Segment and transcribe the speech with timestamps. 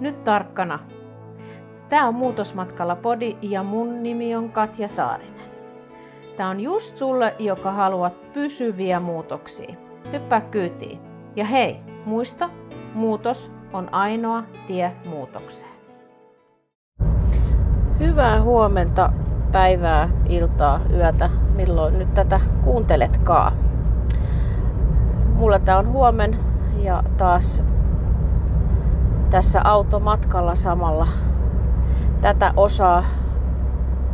[0.00, 0.78] Nyt tarkkana.
[1.88, 5.50] Tämä on Muutosmatkalla podi ja mun nimi on Katja Saarinen.
[6.36, 9.74] Tämä on just sulle, joka haluat pysyviä muutoksia.
[10.12, 11.00] Hyppää kyytiin.
[11.36, 12.50] Ja hei, muista,
[12.94, 15.70] muutos on ainoa tie muutokseen.
[18.00, 19.12] Hyvää huomenta,
[19.52, 23.52] päivää, iltaa, yötä, milloin nyt tätä kuunteletkaa.
[25.34, 26.38] Mulla tää on huomen
[26.82, 27.62] ja taas
[29.36, 31.06] tässä automatkalla samalla
[32.20, 33.04] tätä osaa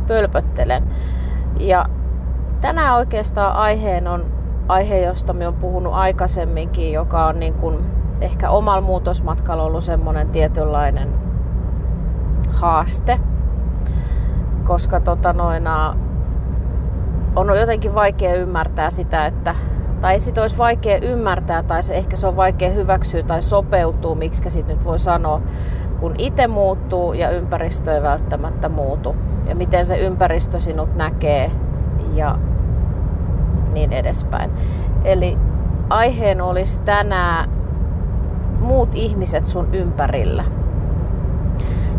[0.07, 0.83] pölpöttelen.
[1.59, 1.85] Ja
[2.61, 4.25] tänään oikeastaan aiheen on
[4.67, 7.85] aihe, josta me on puhunut aikaisemminkin, joka on niin kuin
[8.21, 11.13] ehkä omalla muutosmatkalla ollut semmoinen tietynlainen
[12.49, 13.19] haaste.
[14.63, 15.95] Koska tota noina,
[17.35, 19.55] on jotenkin vaikea ymmärtää sitä, että
[20.03, 24.49] tai sit olisi vaikea ymmärtää tai se, ehkä se on vaikea hyväksyä tai sopeutua, miksi
[24.49, 25.41] sitten nyt voi sanoa,
[25.99, 29.15] kun itse muuttuu ja ympäristö ei välttämättä muutu.
[29.45, 31.51] Ja miten se ympäristö sinut näkee
[32.13, 32.37] ja
[33.73, 34.51] niin edespäin.
[35.03, 35.37] Eli
[35.89, 37.49] aiheen olisi tänään
[38.59, 40.43] muut ihmiset sun ympärillä.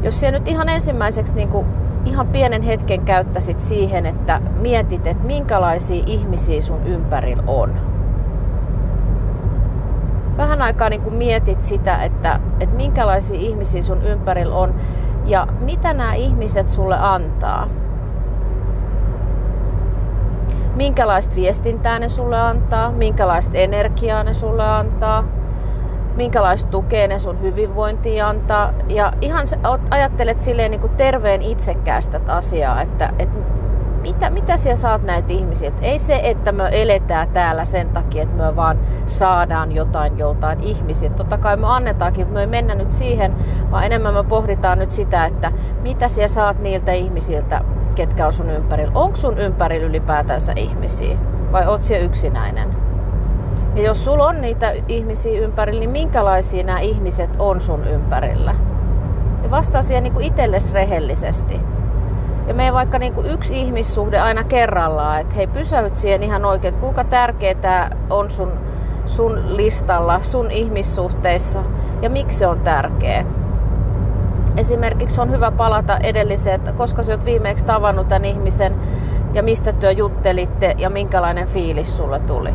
[0.02, 1.66] Jos sä nyt ihan ensimmäiseksi niin kuin
[2.04, 7.93] ihan pienen hetken käyttäisit siihen, että mietit, että minkälaisia ihmisiä sun ympärillä on
[10.36, 14.74] vähän aikaa niin kuin mietit sitä, että, että minkälaisia ihmisiä sun ympärillä on
[15.26, 17.68] ja mitä nämä ihmiset sulle antaa.
[20.74, 25.24] Minkälaista viestintää ne sulle antaa, minkälaista energiaa ne sulle antaa,
[26.16, 28.72] minkälaista tukea ne sun hyvinvointiin antaa.
[28.88, 29.46] Ja ihan
[29.90, 33.38] ajattelet silleen niin kuin terveen itsekkäästä asiaa, että, että
[34.04, 35.72] mitä, mitä siellä saat näitä ihmisiä?
[35.82, 41.10] ei se, että me eletään täällä sen takia, että me vaan saadaan jotain joltain ihmisiä.
[41.10, 43.34] Totta kai me annetaankin, me ei mennä nyt siihen,
[43.70, 47.60] vaan enemmän me pohditaan nyt sitä, että mitä siellä saat niiltä ihmisiltä,
[47.94, 48.92] ketkä on sun ympärillä.
[48.94, 51.18] Onko sun ympärillä ylipäätänsä ihmisiä
[51.52, 52.76] vai oot siellä yksinäinen?
[53.74, 58.54] Ja jos sulla on niitä ihmisiä ympärillä, niin minkälaisia nämä ihmiset on sun ympärillä?
[59.42, 61.60] Ja vastaa siihen niin itsellesi rehellisesti.
[62.46, 66.74] Ja me vaikka niin kuin yksi ihmissuhde aina kerrallaan, että hei pysäyt siihen ihan oikein,
[66.74, 68.52] että kuinka tärkeää on sun,
[69.06, 71.62] sun listalla, sun ihmissuhteissa
[72.02, 73.24] ja miksi se on tärkeä.
[74.56, 78.74] Esimerkiksi on hyvä palata edelliseen, että koska sä oot viimeksi tavannut tämän ihmisen
[79.32, 82.54] ja mistä työ juttelitte ja minkälainen fiilis sulle tuli.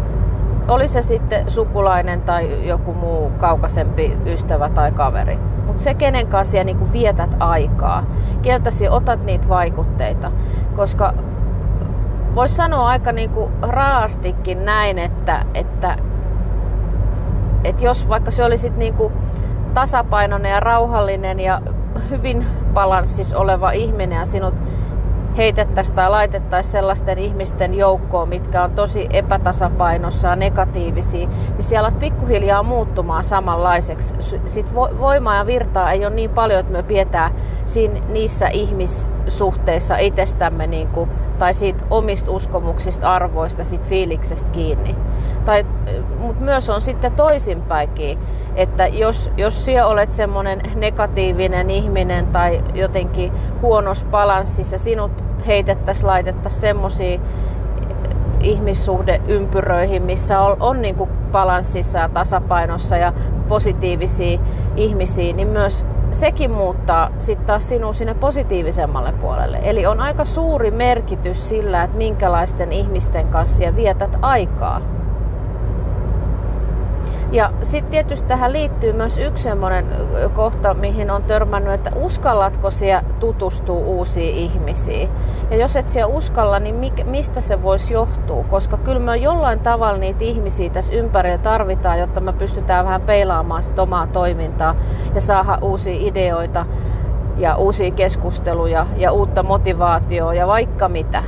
[0.68, 5.40] Oli se sitten sukulainen tai joku muu kaukaisempi ystävä tai kaveri
[5.80, 8.04] mutta se kenen kanssa niin vietät aikaa,
[8.42, 10.32] keltäsi otat niitä vaikutteita,
[10.76, 11.14] koska
[12.36, 15.98] voisi sanoa aika niin kuin raastikin näin, että, että,
[17.64, 19.14] että jos vaikka se olisit niin kuin
[19.74, 21.62] tasapainoinen ja rauhallinen ja
[22.10, 24.56] hyvin balanssissa oleva ihminen ja sinut
[25.40, 32.00] heitettäisiin tai laitettaisiin sellaisten ihmisten joukkoon, mitkä on tosi epätasapainossa ja negatiivisia, niin siellä alat
[32.00, 34.16] pikkuhiljaa muuttumaan samanlaiseksi.
[34.46, 37.32] Sitten voimaa ja virtaa ei ole niin paljon, että me pidetään
[37.66, 38.48] siinä, niissä
[39.30, 41.10] ihmissuhteissa itsestämme niin kuin,
[41.40, 44.96] tai siitä omista uskomuksista, arvoista, siitä fiiliksestä kiinni.
[45.46, 45.66] Tai,
[46.20, 48.20] mutta myös on sitten toisinpäinkin,
[48.56, 53.32] että jos, jos sinä olet semmoinen negatiivinen ihminen tai jotenkin
[53.62, 55.12] huonossa balanssissa, sinut
[55.48, 57.20] heitettäisiin, laitettaisiin semmoisia
[58.40, 63.14] ihmissuhdeympyröihin, missä on, on niin kuin balanssissa ja tasapainossa ja
[63.48, 64.40] positiivisia
[64.76, 69.60] ihmisiä, niin myös sekin muuttaa sitten taas sinun sinne positiivisemmalle puolelle.
[69.64, 74.99] Eli on aika suuri merkitys sillä, että minkälaisten ihmisten kanssa vietät aikaa.
[77.32, 79.86] Ja sitten tietysti tähän liittyy myös yksi semmoinen
[80.34, 85.10] kohta, mihin on törmännyt, että uskallatko siellä tutustua uusiin ihmisiin.
[85.52, 88.44] Ja jos et siellä uskalla, niin mistä se voisi johtua?
[88.44, 93.64] Koska kyllä me jollain tavalla niitä ihmisiä tässä ympärillä tarvitaan, jotta me pystytään vähän peilaamaan
[93.64, 94.76] sit omaa toimintaa
[95.16, 96.66] ja saada uusia ideoita
[97.38, 101.24] ja uusia keskusteluja ja uutta motivaatioa ja vaikka mitä.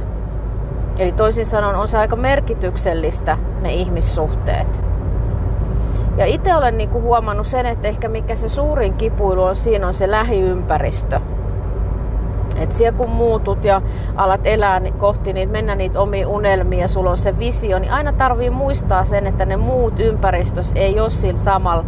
[1.00, 4.91] Eli toisin sanoen on se aika merkityksellistä ne ihmissuhteet.
[6.22, 9.88] Ja itse olen niin kuin huomannut sen, että ehkä mikä se suurin kipuilu on siinä
[9.88, 11.20] on se lähiympäristö.
[12.56, 13.82] Että siellä kun muutut ja
[14.16, 18.14] alat elää kohti niitä, mennä niitä omia unelmia ja sulla on se visio, niin aina
[18.14, 21.86] tarvii muistaa sen, että ne muut ympäristös ei ole sillä samalla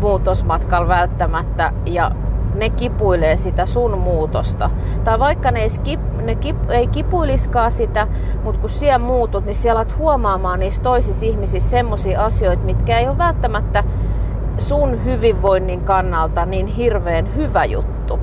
[0.00, 1.72] muutosmatkalla välttämättä.
[1.86, 2.10] Ja
[2.54, 4.70] ne kipuilee sitä sun muutosta.
[5.04, 8.06] Tai vaikka ne ei, skip, ne kip, ei kipuiliskaan sitä,
[8.44, 13.08] mutta kun siellä muutut, niin siellä alat huomaamaan niissä toisissa ihmisissä semmoisia asioita, mitkä ei
[13.08, 13.84] ole välttämättä
[14.58, 18.18] sun hyvinvoinnin kannalta niin hirveän hyvä juttu.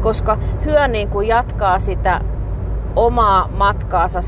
[0.00, 2.20] Koska hyö niin kuin jatkaa sitä
[2.96, 4.20] omaa matkaansa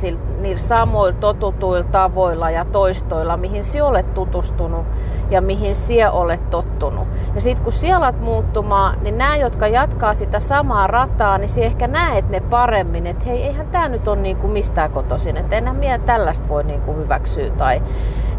[0.43, 4.87] niillä samoilla totutuilla tavoilla ja toistoilla, mihin sinä olet tutustunut
[5.31, 7.08] ja mihin sinä olet tottunut.
[7.35, 11.67] Ja sitten kun sinä alat muuttumaan, niin nämä, jotka jatkaa sitä samaa rataa, niin sinä
[11.67, 15.75] ehkä näet ne paremmin, että hei, eihän tämä nyt ole niinku mistään kotoisin, että enää
[15.75, 17.50] minä tällaista voi niinku hyväksyä.
[17.50, 17.82] Tai...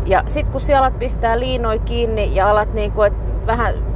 [0.06, 3.14] Ja sitten kun sinä alat pistää liinoi kiinni ja alat niinku, et
[3.48, 3.89] vähän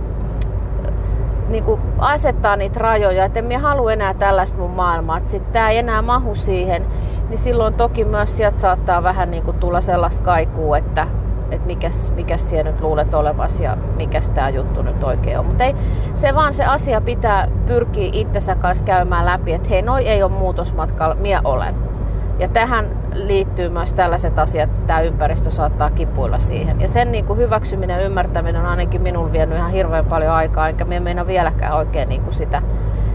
[1.48, 5.54] niin kuin asettaa niitä rajoja, että en minä halua enää tällaista mun maailmaa, että sitten
[5.54, 6.86] tämä ei enää mahu siihen,
[7.30, 11.07] niin silloin toki myös sieltä saattaa vähän niin kuin tulla sellaista kaikua, että,
[11.51, 15.45] että mikäs, mikäs siellä nyt luulet olevas ja mikäs tämä juttu nyt oikein on.
[15.45, 15.75] Mutta ei,
[16.13, 20.31] se vaan se asia pitää pyrkiä itsensä kanssa käymään läpi, että hei, noi ei ole
[20.31, 21.93] muutosmatkalla, minä olen.
[22.39, 26.81] Ja tähän liittyy myös tällaiset asiat, että tämä ympäristö saattaa kipuilla siihen.
[26.81, 30.69] Ja sen niin kuin hyväksyminen ja ymmärtäminen on ainakin minun vienyt ihan hirveän paljon aikaa,
[30.69, 32.62] enkä minä meinaa vieläkään oikein niin kuin sitä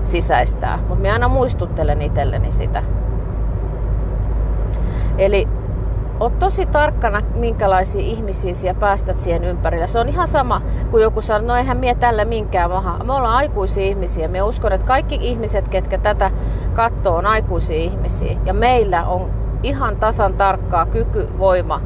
[0.05, 0.77] sisäistää.
[0.77, 2.83] Mutta minä aina muistuttelen itselleni sitä.
[5.19, 5.49] Eli
[6.21, 9.87] Oot tosi tarkkana, minkälaisia ihmisiä siellä päästät siihen ympärille.
[9.87, 13.05] Se on ihan sama, kuin joku sanoo, no eihän mie tällä minkään maha.
[13.05, 14.29] Me ollaan aikuisia ihmisiä.
[14.29, 16.31] Me uskon, että kaikki ihmiset, ketkä tätä
[16.75, 18.37] katsoo, on aikuisia ihmisiä.
[18.45, 19.31] Ja meillä on
[19.63, 21.81] ihan tasan tarkkaa kyky, voima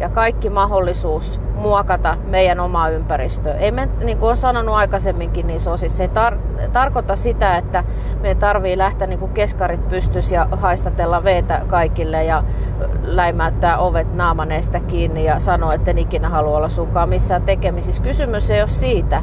[0.00, 3.54] ja kaikki mahdollisuus muokata meidän omaa ympäristöä.
[3.54, 7.84] Ei me, niin kuin olen sanonut aikaisemminkin niissä osissa, se ei tar- tarkoita sitä, että
[8.20, 12.44] meidän tarvii lähteä niin kuin keskarit pystys ja haistatella veetä kaikille ja
[13.02, 18.02] läimäyttää ovet naamaneesta kiinni ja sanoa, että en ikinä halua olla sunkaan missään tekemisissä.
[18.02, 19.22] Kysymys ei ole siitä,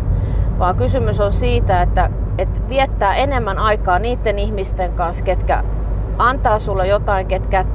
[0.59, 5.63] vaan kysymys on siitä, että, että viettää enemmän aikaa niiden ihmisten kanssa, ketkä
[6.17, 7.65] antaa sulle jotain, ketkä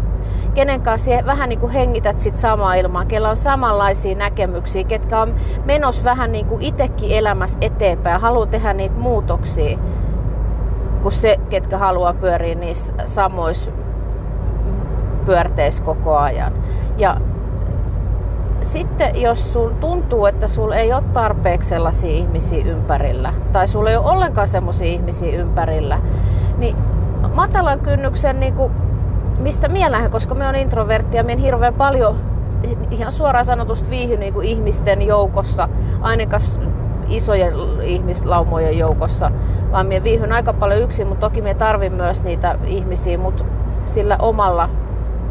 [0.55, 5.35] kenen kanssa vähän niin kuin hengität sit samaa ilmaa, kellä on samanlaisia näkemyksiä, ketkä on
[5.65, 9.79] menos vähän niin kuin itsekin elämässä eteenpäin, haluaa tehdä niitä muutoksia,
[11.03, 13.71] kuin se, ketkä haluaa pyöriä niissä samoissa
[15.27, 16.53] pyörteissä koko ajan.
[16.97, 17.17] Ja
[18.61, 23.97] sitten jos sun tuntuu, että sulla ei ole tarpeeksi sellaisia ihmisiä ympärillä, tai sulla ei
[23.97, 25.99] ole ollenkaan sellaisia ihmisiä ympärillä,
[26.59, 26.77] niin
[27.35, 28.73] matalan kynnyksen niin kuin
[29.43, 32.17] mistä mielähän, koska me on introvertti ja me hirveän paljon
[32.91, 35.69] ihan suoraan sanotusti viihy niin kuin ihmisten joukossa,
[36.01, 36.43] ainakaan
[37.09, 39.33] isojen ihmislaumojen joukossa,
[39.73, 43.45] vaan me viihyn aika paljon yksin, mutta toki me tarvin myös niitä ihmisiä, mutta
[43.85, 44.69] sillä omalla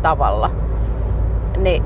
[0.02, 0.52] tavalla.
[1.58, 1.84] Niin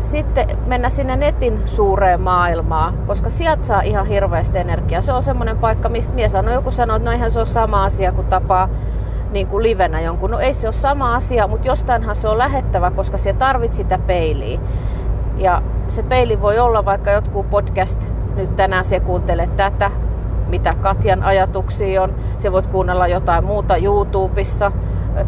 [0.00, 5.00] sitten mennä sinne netin suureen maailmaan, koska sieltä saa ihan hirveästi energiaa.
[5.00, 7.84] Se on semmoinen paikka, mistä mies sanoo, joku sanoo, että no eihän se ole sama
[7.84, 8.68] asia kuin tapaa
[9.30, 10.30] niin kuin livenä jonkun.
[10.30, 13.98] No ei se ole sama asia, mutta jostainhan se on lähettävä, koska se tarvit sitä
[13.98, 14.60] peiliä.
[15.36, 19.90] Ja se peili voi olla vaikka jotkut podcast, nyt tänään se kuuntelet tätä,
[20.48, 22.14] mitä Katjan ajatuksia on.
[22.38, 24.72] Se voit kuunnella jotain muuta YouTubessa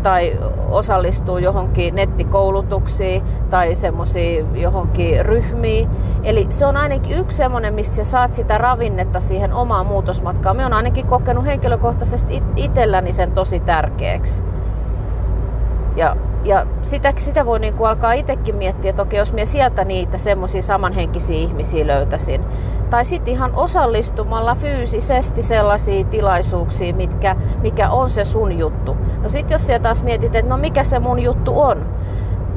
[0.03, 0.39] tai
[0.71, 5.89] osallistuu johonkin nettikoulutuksiin tai semmoisiin johonkin ryhmiin.
[6.23, 10.57] Eli se on ainakin yksi semmoinen, mistä sä saat sitä ravinnetta siihen omaan muutosmatkaan.
[10.57, 14.43] Me on ainakin kokenut henkilökohtaisesti itselläni sen tosi tärkeäksi.
[15.97, 19.85] Ja, ja sitä, sitä voi niin kuin alkaa itsekin miettiä, että okei, jos minä sieltä
[19.85, 22.45] niitä semmoisia samanhenkisiä ihmisiä löytäisin.
[22.91, 28.97] Tai sitten ihan osallistumalla fyysisesti sellaisiin tilaisuuksiin, mitkä, mikä on se sun juttu.
[29.23, 31.87] No sitten jos siellä taas mietit, että no mikä se mun juttu on,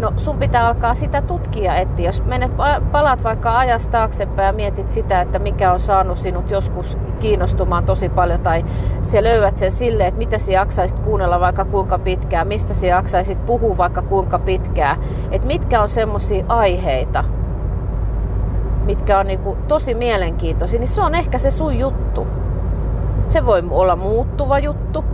[0.02, 2.52] No sun pitää alkaa sitä tutkia, että jos menet,
[2.92, 8.10] palat vaikka ajasta taaksepäin ja mietit sitä, että mikä on saanut sinut joskus kiinnostumaan tosi
[8.10, 8.66] paljon tai
[9.04, 13.46] sä löydät sen silleen, että mitä sä jaksaisit kuunnella vaikka kuinka pitkään, mistä sä jaksaisit
[13.46, 14.98] puhua vaikka kuinka pitkään,
[15.32, 17.24] että mitkä on semmoisia aiheita,
[18.86, 22.28] mitkä on niinku tosi mielenkiintoisia, niin se on ehkä se sun juttu.
[23.28, 25.06] Se voi olla muuttuva juttu.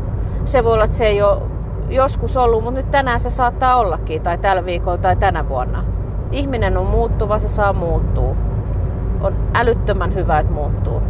[0.45, 1.56] Se voi olla, että se ei ole
[1.89, 5.83] joskus ollut, mutta nyt tänään se saattaa ollakin, tai tällä viikolla tai tänä vuonna.
[6.31, 8.35] Ihminen on muuttuva, se saa muuttua.
[9.21, 11.01] On älyttömän hyvä, että muuttuu.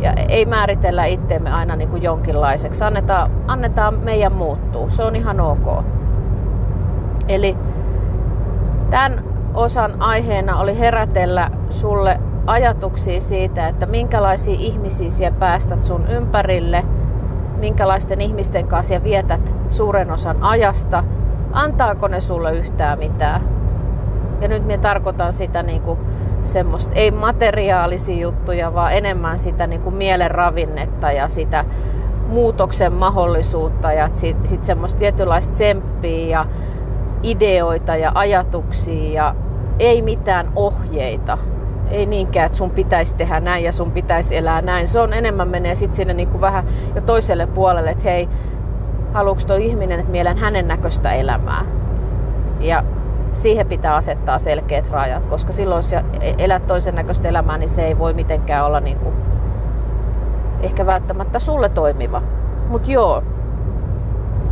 [0.00, 2.84] Ja ei määritellä itteemme aina niin kuin jonkinlaiseksi.
[2.84, 4.90] Annetaan, annetaan meidän muuttuu.
[4.90, 5.84] Se on ihan ok.
[7.28, 7.56] Eli
[8.90, 16.84] tämän osan aiheena oli herätellä sulle ajatuksia siitä, että minkälaisia ihmisiä siellä päästät sun ympärille–
[17.62, 21.04] minkälaisten ihmisten kanssa vietät suuren osan ajasta,
[21.52, 23.42] antaako ne sulle yhtään mitään.
[24.40, 25.98] Ja nyt minä tarkoitan sitä niin kuin
[26.44, 31.64] semmoista, ei materiaalisia juttuja, vaan enemmän sitä niin kuin mielen ravinnetta ja sitä
[32.28, 36.46] muutoksen mahdollisuutta ja sitten sit semmoista tietynlaista tsemppiä ja
[37.22, 39.34] ideoita ja ajatuksia ja
[39.78, 41.38] ei mitään ohjeita.
[41.92, 44.88] Ei niinkään, että sun pitäisi tehdä näin ja sun pitäisi elää näin.
[44.88, 48.28] Se on enemmän menee sitten sinne niin kuin vähän jo toiselle puolelle, että hei,
[49.12, 51.64] haluuks tuo ihminen, että mielen hänen näköistä elämää.
[52.60, 52.84] Ja
[53.32, 55.94] siihen pitää asettaa selkeät rajat, koska silloin jos
[56.38, 59.14] elät toisen näköistä elämää, niin se ei voi mitenkään olla niin kuin
[60.60, 62.22] ehkä välttämättä sulle toimiva.
[62.68, 63.22] Mutta joo,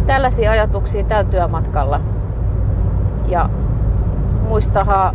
[0.06, 2.00] tällaisia ajatuksia tällä työmatkalla.
[3.28, 3.50] Ja
[4.48, 5.14] muistahaa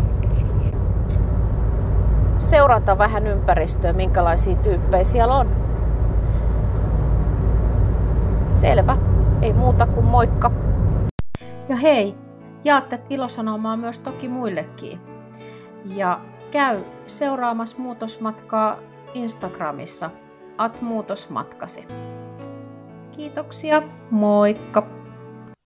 [2.46, 5.50] seurata vähän ympäristöä, minkälaisia tyyppejä siellä on.
[8.48, 8.98] Selvä.
[9.42, 10.52] Ei muuta kuin moikka.
[11.70, 12.16] Ja hei,
[12.64, 15.00] jaatte ilosanomaa myös toki muillekin.
[15.86, 16.20] Ja
[16.52, 18.78] käy seuraamassa muutosmatkaa
[19.14, 20.10] Instagramissa
[20.58, 21.88] at muutosmatkasi.
[23.12, 25.05] Kiitoksia, moikka!